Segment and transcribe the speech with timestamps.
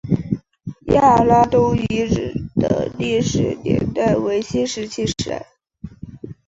[0.95, 5.45] 亚拉东遗址的历史年代为新石器时代。